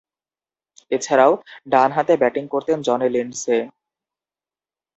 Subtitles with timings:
[0.91, 1.31] এছাড়াও,
[1.67, 3.57] ডানহাতে ব্যাটিং করতেন জনি লিন্ডসে।